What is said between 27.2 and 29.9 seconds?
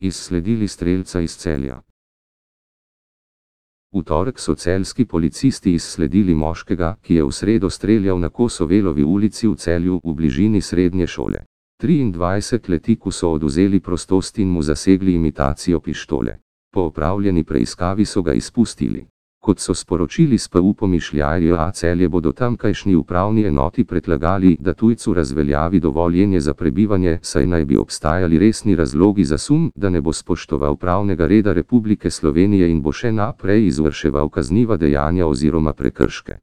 saj naj bi obstajali resni razlogi za sum, da